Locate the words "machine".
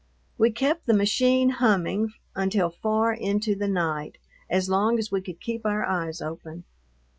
0.95-1.49